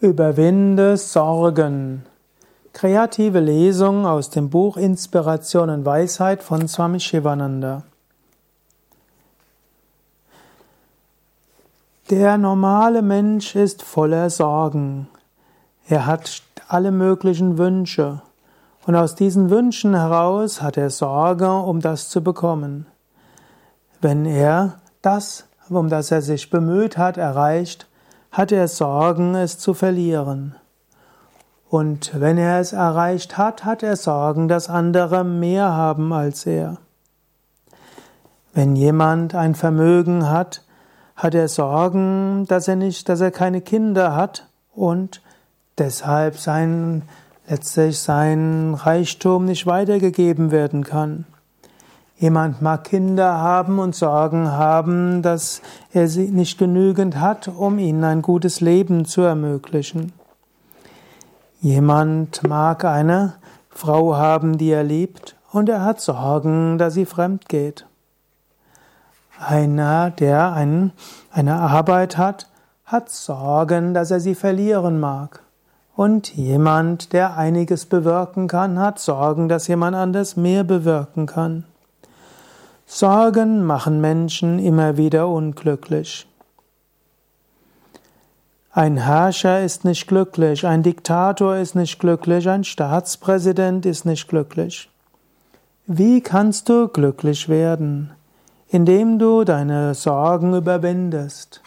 Überwinde 0.00 0.96
Sorgen. 0.96 2.04
Kreative 2.72 3.40
Lesung 3.40 4.06
aus 4.06 4.30
dem 4.30 4.48
Buch 4.48 4.76
Inspiration 4.76 5.70
und 5.70 5.84
Weisheit 5.84 6.40
von 6.44 6.68
Swami 6.68 7.00
Shivananda. 7.00 7.82
Der 12.10 12.38
normale 12.38 13.02
Mensch 13.02 13.56
ist 13.56 13.82
voller 13.82 14.30
Sorgen. 14.30 15.08
Er 15.88 16.06
hat 16.06 16.42
alle 16.68 16.92
möglichen 16.92 17.58
Wünsche. 17.58 18.22
Und 18.86 18.94
aus 18.94 19.16
diesen 19.16 19.50
Wünschen 19.50 19.96
heraus 19.96 20.62
hat 20.62 20.76
er 20.76 20.90
Sorge, 20.90 21.52
um 21.52 21.80
das 21.80 22.08
zu 22.08 22.22
bekommen. 22.22 22.86
Wenn 24.00 24.26
er 24.26 24.78
das, 25.02 25.48
um 25.68 25.88
das 25.88 26.12
er 26.12 26.22
sich 26.22 26.50
bemüht 26.50 26.96
hat, 26.96 27.16
erreicht, 27.16 27.87
hat 28.30 28.52
er 28.52 28.68
Sorgen, 28.68 29.34
es 29.34 29.58
zu 29.58 29.74
verlieren. 29.74 30.54
Und 31.68 32.18
wenn 32.18 32.38
er 32.38 32.60
es 32.60 32.72
erreicht 32.72 33.36
hat, 33.36 33.64
hat 33.64 33.82
er 33.82 33.96
Sorgen, 33.96 34.48
dass 34.48 34.68
andere 34.68 35.24
mehr 35.24 35.72
haben 35.72 36.12
als 36.12 36.46
er. 36.46 36.78
Wenn 38.54 38.74
jemand 38.74 39.34
ein 39.34 39.54
Vermögen 39.54 40.28
hat, 40.30 40.64
hat 41.14 41.34
er 41.34 41.48
Sorgen, 41.48 42.46
dass 42.46 42.68
er 42.68 42.76
nicht, 42.76 43.08
dass 43.08 43.20
er 43.20 43.30
keine 43.30 43.60
Kinder 43.60 44.14
hat 44.14 44.48
und 44.74 45.20
deshalb 45.76 46.38
sein, 46.38 47.02
letztlich 47.48 47.98
sein 47.98 48.74
Reichtum 48.74 49.44
nicht 49.44 49.66
weitergegeben 49.66 50.50
werden 50.50 50.84
kann. 50.84 51.26
Jemand 52.20 52.60
mag 52.60 52.82
Kinder 52.82 53.38
haben 53.38 53.78
und 53.78 53.94
Sorgen 53.94 54.50
haben, 54.50 55.22
dass 55.22 55.62
er 55.92 56.08
sie 56.08 56.30
nicht 56.32 56.58
genügend 56.58 57.20
hat, 57.20 57.46
um 57.46 57.78
ihnen 57.78 58.02
ein 58.02 58.22
gutes 58.22 58.60
Leben 58.60 59.04
zu 59.04 59.20
ermöglichen. 59.20 60.12
Jemand 61.60 62.42
mag 62.42 62.84
eine 62.84 63.34
Frau 63.70 64.16
haben, 64.16 64.58
die 64.58 64.70
er 64.70 64.82
liebt, 64.82 65.36
und 65.52 65.68
er 65.68 65.84
hat 65.84 66.00
Sorgen, 66.00 66.76
dass 66.76 66.94
sie 66.94 67.06
fremd 67.06 67.48
geht. 67.48 67.86
Einer, 69.38 70.10
der 70.10 70.52
ein, 70.52 70.90
eine 71.30 71.54
Arbeit 71.54 72.18
hat, 72.18 72.48
hat 72.84 73.10
Sorgen, 73.10 73.94
dass 73.94 74.10
er 74.10 74.18
sie 74.18 74.34
verlieren 74.34 74.98
mag. 74.98 75.44
Und 75.94 76.34
jemand, 76.34 77.12
der 77.12 77.36
einiges 77.36 77.86
bewirken 77.86 78.48
kann, 78.48 78.80
hat 78.80 78.98
Sorgen, 78.98 79.48
dass 79.48 79.68
jemand 79.68 79.94
anders 79.94 80.36
mehr 80.36 80.64
bewirken 80.64 81.26
kann. 81.26 81.64
Sorgen 82.90 83.64
machen 83.64 84.00
Menschen 84.00 84.58
immer 84.58 84.96
wieder 84.96 85.28
unglücklich. 85.28 86.26
Ein 88.72 88.96
Herrscher 88.96 89.62
ist 89.62 89.84
nicht 89.84 90.08
glücklich, 90.08 90.66
ein 90.66 90.82
Diktator 90.82 91.56
ist 91.56 91.74
nicht 91.74 91.98
glücklich, 92.00 92.48
ein 92.48 92.64
Staatspräsident 92.64 93.84
ist 93.84 94.06
nicht 94.06 94.26
glücklich. 94.26 94.88
Wie 95.86 96.22
kannst 96.22 96.70
du 96.70 96.88
glücklich 96.88 97.50
werden? 97.50 98.10
Indem 98.68 99.18
du 99.18 99.44
deine 99.44 99.94
Sorgen 99.94 100.56
überwindest. 100.56 101.60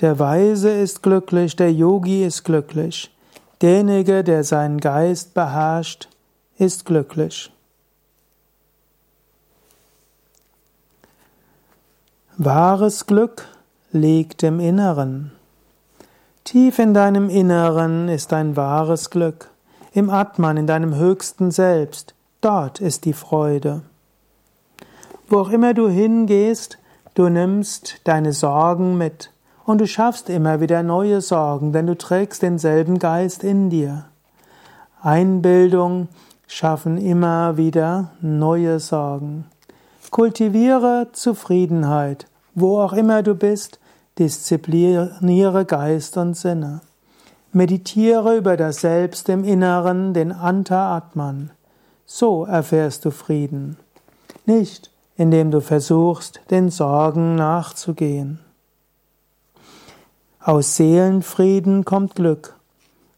Der 0.00 0.18
Weise 0.18 0.70
ist 0.70 1.04
glücklich, 1.04 1.54
der 1.54 1.72
Yogi 1.72 2.24
ist 2.24 2.42
glücklich. 2.42 3.14
Derjenige, 3.62 4.24
der 4.24 4.42
seinen 4.42 4.78
Geist 4.78 5.32
beherrscht, 5.32 6.08
ist 6.58 6.86
glücklich. 6.86 7.52
Wahres 12.42 13.04
Glück 13.04 13.44
liegt 13.92 14.42
im 14.44 14.60
Inneren. 14.60 15.30
Tief 16.42 16.78
in 16.78 16.94
deinem 16.94 17.28
Inneren 17.28 18.08
ist 18.08 18.32
dein 18.32 18.56
wahres 18.56 19.10
Glück. 19.10 19.50
Im 19.92 20.08
Atman, 20.08 20.56
in 20.56 20.66
deinem 20.66 20.94
höchsten 20.94 21.50
Selbst, 21.50 22.14
dort 22.40 22.80
ist 22.80 23.04
die 23.04 23.12
Freude. 23.12 23.82
Wo 25.28 25.40
auch 25.40 25.50
immer 25.50 25.74
du 25.74 25.90
hingehst, 25.90 26.78
du 27.12 27.28
nimmst 27.28 28.00
deine 28.04 28.32
Sorgen 28.32 28.96
mit 28.96 29.32
und 29.66 29.82
du 29.82 29.86
schaffst 29.86 30.30
immer 30.30 30.62
wieder 30.62 30.82
neue 30.82 31.20
Sorgen, 31.20 31.74
denn 31.74 31.86
du 31.86 31.94
trägst 31.94 32.40
denselben 32.40 32.98
Geist 32.98 33.44
in 33.44 33.68
dir. 33.68 34.06
Einbildung 35.02 36.08
schaffen 36.46 36.96
immer 36.96 37.58
wieder 37.58 38.12
neue 38.22 38.80
Sorgen. 38.80 39.44
Kultiviere 40.10 41.08
Zufriedenheit, 41.12 42.26
wo 42.54 42.80
auch 42.80 42.92
immer 42.92 43.22
du 43.22 43.34
bist, 43.34 43.78
diszipliniere 44.18 45.64
Geist 45.64 46.16
und 46.16 46.36
Sinne. 46.36 46.80
Meditiere 47.52 48.36
über 48.36 48.56
das 48.56 48.80
Selbst 48.80 49.28
im 49.28 49.44
Inneren, 49.44 50.14
den 50.14 50.32
Anta 50.32 50.96
Atman. 50.96 51.50
So 52.06 52.44
erfährst 52.44 53.04
du 53.04 53.10
Frieden. 53.10 53.76
Nicht, 54.46 54.90
indem 55.16 55.50
du 55.50 55.60
versuchst, 55.60 56.40
den 56.50 56.70
Sorgen 56.70 57.34
nachzugehen. 57.34 58.40
Aus 60.42 60.76
Seelenfrieden 60.76 61.84
kommt 61.84 62.14
Glück. 62.14 62.54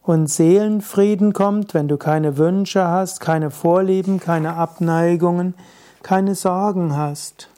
Und 0.03 0.27
Seelenfrieden 0.27 1.33
kommt, 1.33 1.75
wenn 1.75 1.87
du 1.87 1.97
keine 1.97 2.37
Wünsche 2.37 2.87
hast, 2.89 3.21
keine 3.21 3.51
Vorlieben, 3.51 4.19
keine 4.19 4.55
Abneigungen, 4.55 5.55
keine 6.03 6.35
Sorgen 6.35 6.97
hast. 6.97 7.49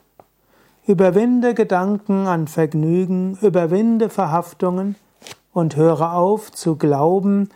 Überwinde 0.86 1.54
Gedanken 1.54 2.26
an 2.26 2.46
Vergnügen, 2.46 3.38
überwinde 3.40 4.10
Verhaftungen 4.10 4.96
und 5.54 5.76
höre 5.76 6.12
auf 6.12 6.52
zu 6.52 6.76
glauben, 6.76 7.48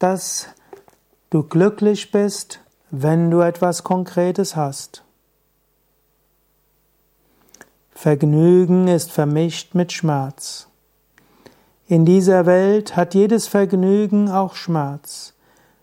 dass 0.00 0.48
du 1.30 1.44
glücklich 1.44 2.10
bist, 2.10 2.60
wenn 2.90 3.30
du 3.30 3.40
etwas 3.40 3.84
Konkretes 3.84 4.56
hast. 4.56 5.04
Vergnügen 7.92 8.88
ist 8.88 9.12
vermischt 9.12 9.74
mit 9.74 9.92
Schmerz. 9.92 10.66
In 11.86 12.04
dieser 12.04 12.44
Welt 12.44 12.96
hat 12.96 13.14
jedes 13.14 13.46
Vergnügen 13.46 14.28
auch 14.28 14.56
Schmerz. 14.56 15.34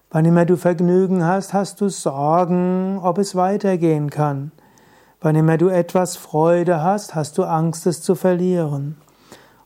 Wann 0.09 0.25
immer 0.25 0.45
du 0.45 0.57
Vergnügen 0.57 1.23
hast, 1.23 1.53
hast 1.53 1.79
du 1.79 1.87
Sorgen, 1.87 2.99
ob 3.01 3.17
es 3.17 3.33
weitergehen 3.33 4.09
kann. 4.09 4.51
Wann 5.23 5.35
immer 5.35 5.59
du 5.59 5.69
etwas 5.69 6.17
Freude 6.17 6.81
hast, 6.81 7.13
hast 7.13 7.37
du 7.37 7.43
Angst, 7.43 7.85
es 7.85 8.01
zu 8.01 8.15
verlieren. 8.15 8.97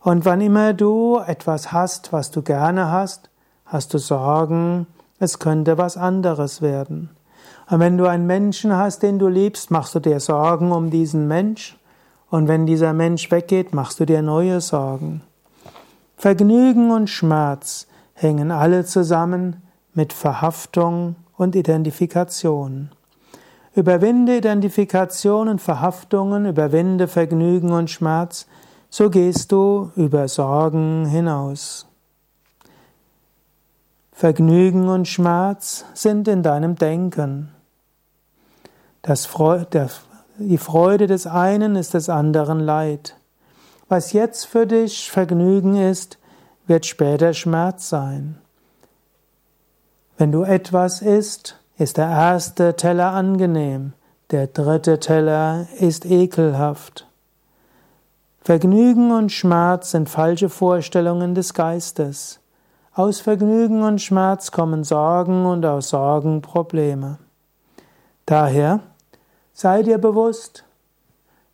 Und 0.02 0.26
wann 0.26 0.42
immer 0.42 0.74
du 0.74 1.18
etwas 1.26 1.72
hast, 1.72 2.12
was 2.12 2.30
du 2.30 2.42
gerne 2.42 2.92
hast, 2.92 3.30
hast 3.66 3.94
du 3.94 3.98
Sorgen, 3.98 4.86
es 5.18 5.40
könnte 5.40 5.78
was 5.78 5.96
anderes 5.96 6.62
werden. 6.62 7.10
Und 7.70 7.80
wenn 7.80 7.98
du 7.98 8.06
einen 8.06 8.28
Menschen 8.28 8.76
hast, 8.76 9.02
den 9.02 9.18
du 9.18 9.30
liebst, 9.30 9.72
machst 9.72 9.96
du 9.96 10.02
dir 10.02 10.20
Sorgen 10.20 10.74
um 10.74 10.90
diesen 10.90 11.30
Mensch. 11.30 11.78
Und 12.30 12.50
wenn 12.50 12.66
dieser 12.66 12.92
Mensch 12.92 13.32
weggeht, 13.32 13.74
machst 13.74 14.02
du 14.02 14.06
dir 14.06 14.22
neue 14.22 14.60
Sorgen. 14.60 15.22
Vergnügen 16.18 16.92
und 16.92 17.10
Schmerz 17.10 17.88
hängen 18.14 18.52
alle 18.52 18.84
zusammen 18.84 19.64
mit 19.94 20.12
Verhaftung 20.12 21.16
und 21.38 21.56
Identifikation. 21.56 22.90
Überwinde 23.76 24.38
Identifikation 24.38 25.50
und 25.50 25.62
Verhaftungen, 25.62 26.46
überwinde 26.46 27.10
Vergnügen 27.10 27.74
und 27.74 27.90
Schmerz, 27.90 28.48
so 28.90 29.10
gehst 29.10 29.52
du 29.52 29.92
über 29.98 30.30
Sorgen 30.30 31.06
hinaus. 31.06 31.86
Vergnügen 34.14 34.88
und 34.88 35.10
Schmerz 35.10 35.84
sind 35.94 36.30
in 36.30 36.42
deinem 36.42 36.76
Denken. 36.76 37.52
Freude, 39.04 39.66
der, 39.66 39.90
die 40.38 40.58
Freude 40.58 41.08
des 41.08 41.28
einen 41.28 41.76
ist 41.76 41.94
des 41.96 42.08
anderen 42.08 42.62
Leid. 42.62 43.18
Was 43.90 44.14
jetzt 44.14 44.46
für 44.46 44.66
dich 44.66 45.12
Vergnügen 45.12 45.76
ist, 45.76 46.18
wird 46.66 46.86
später 46.86 47.34
Schmerz 47.34 47.90
sein. 47.90 48.38
Wenn 50.18 50.32
du 50.32 50.44
etwas 50.44 51.02
isst, 51.02 51.60
ist 51.78 51.98
der 51.98 52.10
erste 52.10 52.76
Teller 52.76 53.12
angenehm, 53.12 53.94
der 54.32 54.48
dritte 54.48 55.00
Teller 55.00 55.68
ist 55.80 56.06
ekelhaft. 56.06 57.08
Vergnügen 58.42 59.12
und 59.12 59.32
Schmerz 59.32 59.92
sind 59.92 60.10
falsche 60.10 60.50
Vorstellungen 60.50 61.36
des 61.36 61.54
Geistes. 61.54 62.40
Aus 62.94 63.20
Vergnügen 63.20 63.82
und 63.82 64.02
Schmerz 64.02 64.52
kommen 64.52 64.84
Sorgen 64.84 65.46
und 65.46 65.66
aus 65.66 65.90
Sorgen 65.90 66.42
Probleme. 66.42 67.18
Daher 68.26 68.80
sei 69.54 69.84
dir 69.84 69.98
bewusst, 69.98 70.64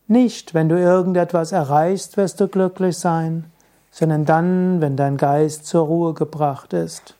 nicht 0.08 0.54
wenn 0.54 0.70
du 0.70 0.78
irgendetwas 0.78 1.52
erreichst, 1.52 2.18
wirst 2.18 2.40
du 2.42 2.48
glücklich 2.48 2.98
sein, 2.98 3.46
sondern 3.90 4.26
dann, 4.26 4.82
wenn 4.82 4.98
dein 4.98 5.18
Geist 5.18 5.66
zur 5.66 5.86
Ruhe 5.86 6.14
gebracht 6.14 6.74
ist. 6.74 7.16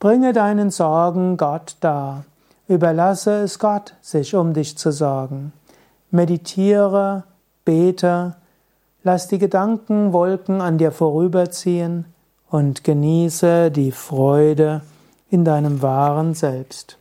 Bringe 0.00 0.32
deinen 0.32 0.70
Sorgen 0.70 1.36
Gott 1.36 1.76
dar. 1.80 2.24
Überlasse 2.68 3.42
es 3.42 3.58
Gott, 3.58 3.94
sich 4.00 4.34
um 4.34 4.54
dich 4.54 4.78
zu 4.78 4.92
sorgen. 4.92 5.52
Meditiere, 6.10 7.24
bete, 7.66 8.34
lass 9.02 9.28
die 9.28 9.38
Gedankenwolken 9.38 10.62
an 10.62 10.78
dir 10.78 10.90
vorüberziehen 10.90 12.06
und 12.48 12.82
genieße 12.82 13.70
die 13.70 13.92
Freude 13.92 14.80
in 15.28 15.44
deinem 15.44 15.82
wahren 15.82 16.32
Selbst. 16.32 16.96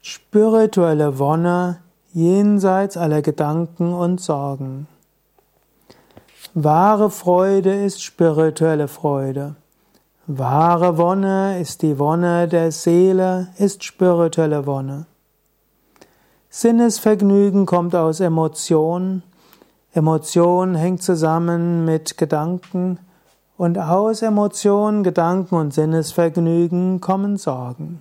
Spirituelle 0.00 1.18
Wonne 1.18 1.80
jenseits 2.14 2.96
aller 2.96 3.20
Gedanken 3.20 3.92
und 3.92 4.22
Sorgen. 4.22 4.86
Wahre 6.58 7.10
Freude 7.10 7.84
ist 7.84 8.02
spirituelle 8.02 8.88
Freude. 8.88 9.56
Wahre 10.26 10.96
Wonne 10.96 11.60
ist 11.60 11.82
die 11.82 11.98
Wonne 11.98 12.48
der 12.48 12.72
Seele, 12.72 13.48
ist 13.58 13.84
spirituelle 13.84 14.64
Wonne. 14.64 15.04
Sinnesvergnügen 16.48 17.66
kommt 17.66 17.94
aus 17.94 18.20
Emotion. 18.20 19.22
Emotion 19.92 20.76
hängt 20.76 21.02
zusammen 21.02 21.84
mit 21.84 22.16
Gedanken 22.16 23.00
und 23.58 23.78
aus 23.78 24.22
Emotionen, 24.22 25.02
Gedanken 25.02 25.56
und 25.56 25.74
Sinnesvergnügen 25.74 27.02
kommen 27.02 27.36
Sorgen. 27.36 28.00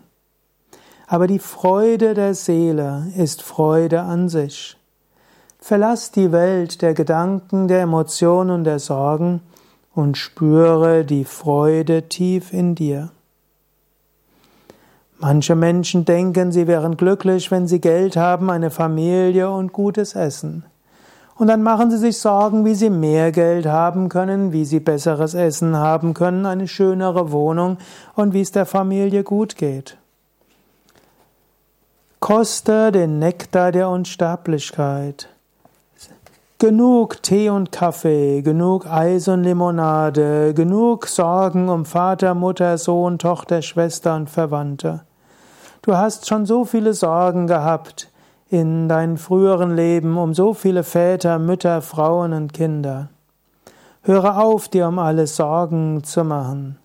Aber 1.07 1.27
die 1.27 1.39
Freude 1.39 2.13
der 2.13 2.33
Seele 2.33 3.07
ist 3.17 3.41
Freude 3.41 4.03
an 4.03 4.29
sich. 4.29 4.77
Verlass 5.67 6.11
die 6.11 6.31
Welt 6.31 6.83
der 6.83 6.93
Gedanken, 6.93 7.67
der 7.67 7.81
Emotionen 7.81 8.51
und 8.51 8.65
der 8.65 8.77
Sorgen 8.77 9.41
und 9.95 10.15
spüre 10.15 11.03
die 11.03 11.25
Freude 11.25 12.03
tief 12.03 12.53
in 12.53 12.75
dir. 12.75 13.09
Manche 15.17 15.55
Menschen 15.55 16.05
denken, 16.05 16.51
sie 16.51 16.67
wären 16.67 16.97
glücklich, 16.97 17.49
wenn 17.49 17.67
sie 17.67 17.81
Geld 17.81 18.15
haben, 18.15 18.51
eine 18.51 18.69
Familie 18.69 19.49
und 19.49 19.73
gutes 19.73 20.13
Essen. 20.13 20.65
Und 21.33 21.47
dann 21.47 21.63
machen 21.63 21.89
sie 21.89 21.97
sich 21.97 22.19
Sorgen, 22.19 22.63
wie 22.63 22.75
sie 22.75 22.91
mehr 22.91 23.31
Geld 23.31 23.65
haben 23.65 24.07
können, 24.07 24.51
wie 24.51 24.65
sie 24.65 24.79
besseres 24.79 25.33
Essen 25.33 25.75
haben 25.77 26.13
können, 26.13 26.45
eine 26.45 26.67
schönere 26.67 27.31
Wohnung 27.31 27.79
und 28.13 28.33
wie 28.33 28.41
es 28.41 28.51
der 28.51 28.67
Familie 28.67 29.23
gut 29.23 29.55
geht. 29.55 29.97
Koste 32.19 32.91
den 32.91 33.17
Nektar 33.17 33.71
der 33.71 33.89
Unsterblichkeit. 33.89 35.29
Genug 36.57 37.21
Tee 37.21 37.49
und 37.49 37.73
Kaffee, 37.73 38.41
genug 38.41 38.87
Eis 38.89 39.27
und 39.27 39.43
Limonade, 39.43 40.53
genug 40.53 41.07
Sorgen 41.07 41.67
um 41.67 41.83
Vater, 41.83 42.33
Mutter, 42.33 42.77
Sohn, 42.77 43.19
Tochter, 43.19 43.61
Schwester 43.61 44.15
und 44.15 44.29
Verwandte. 44.29 45.01
Du 45.81 45.97
hast 45.97 46.29
schon 46.29 46.45
so 46.45 46.63
viele 46.63 46.93
Sorgen 46.93 47.47
gehabt 47.47 48.09
in 48.47 48.87
deinem 48.87 49.17
früheren 49.17 49.75
Leben 49.75 50.17
um 50.17 50.33
so 50.33 50.53
viele 50.53 50.83
Väter, 50.83 51.39
Mütter, 51.39 51.81
Frauen 51.81 52.31
und 52.31 52.53
Kinder. 52.53 53.09
Höre 54.03 54.41
auf, 54.41 54.69
dir 54.69 54.87
um 54.87 54.97
alles 54.97 55.35
Sorgen 55.35 56.05
zu 56.05 56.23
machen. 56.23 56.79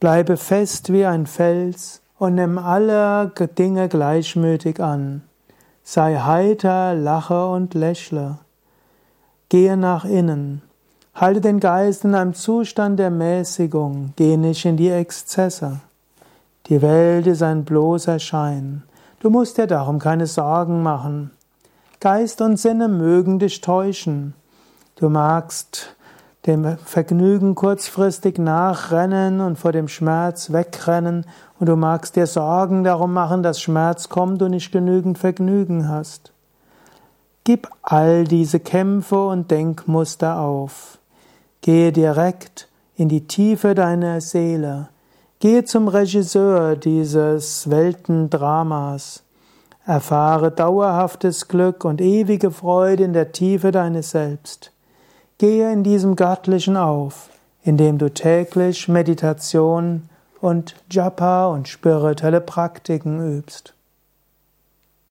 Bleibe 0.00 0.36
fest 0.36 0.92
wie 0.92 1.06
ein 1.06 1.26
Fels 1.26 2.02
und 2.18 2.34
nimm 2.34 2.58
alle 2.58 3.30
Dinge 3.56 3.88
gleichmütig 3.88 4.82
an. 4.82 5.22
Sei 5.84 6.16
heiter, 6.16 6.94
lache 6.94 7.46
und 7.46 7.74
lächle. 7.74 8.38
Gehe 9.52 9.76
nach 9.76 10.06
innen. 10.06 10.62
Halte 11.14 11.42
den 11.42 11.60
Geist 11.60 12.06
in 12.06 12.14
einem 12.14 12.32
Zustand 12.32 12.98
der 12.98 13.10
Mäßigung. 13.10 14.14
Gehe 14.16 14.38
nicht 14.38 14.64
in 14.64 14.78
die 14.78 14.88
Exzesse. 14.88 15.80
Die 16.68 16.80
Welt 16.80 17.26
ist 17.26 17.42
ein 17.42 17.66
bloßer 17.66 18.18
Schein. 18.18 18.82
Du 19.20 19.28
musst 19.28 19.58
dir 19.58 19.66
darum 19.66 19.98
keine 19.98 20.26
Sorgen 20.26 20.82
machen. 20.82 21.32
Geist 22.00 22.40
und 22.40 22.58
Sinne 22.58 22.88
mögen 22.88 23.38
dich 23.40 23.60
täuschen. 23.60 24.32
Du 24.96 25.10
magst 25.10 25.96
dem 26.46 26.78
Vergnügen 26.78 27.54
kurzfristig 27.54 28.38
nachrennen 28.38 29.42
und 29.42 29.58
vor 29.58 29.72
dem 29.72 29.88
Schmerz 29.88 30.50
wegrennen 30.50 31.26
und 31.58 31.68
du 31.68 31.76
magst 31.76 32.16
dir 32.16 32.26
Sorgen 32.26 32.84
darum 32.84 33.12
machen, 33.12 33.42
dass 33.42 33.60
Schmerz 33.60 34.08
kommt 34.08 34.40
und 34.40 34.52
nicht 34.52 34.72
genügend 34.72 35.18
Vergnügen 35.18 35.90
hast. 35.90 36.31
Gib 37.44 37.68
all 37.82 38.22
diese 38.22 38.60
Kämpfe 38.60 39.26
und 39.26 39.50
Denkmuster 39.50 40.38
auf. 40.38 40.98
Gehe 41.60 41.90
direkt 41.90 42.68
in 42.94 43.08
die 43.08 43.26
Tiefe 43.26 43.74
deiner 43.74 44.20
Seele. 44.20 44.90
Gehe 45.40 45.64
zum 45.64 45.88
Regisseur 45.88 46.76
dieses 46.76 47.68
Weltendramas. 47.68 49.24
Erfahre 49.84 50.52
dauerhaftes 50.52 51.48
Glück 51.48 51.84
und 51.84 52.00
ewige 52.00 52.52
Freude 52.52 53.02
in 53.02 53.12
der 53.12 53.32
Tiefe 53.32 53.72
deines 53.72 54.12
Selbst. 54.12 54.70
Gehe 55.38 55.72
in 55.72 55.82
diesem 55.82 56.14
Göttlichen 56.14 56.76
auf, 56.76 57.28
indem 57.64 57.98
du 57.98 58.08
täglich 58.08 58.86
Meditation 58.86 60.08
und 60.40 60.76
Japa 60.88 61.46
und 61.46 61.66
spirituelle 61.66 62.40
Praktiken 62.40 63.36
übst. 63.36 63.74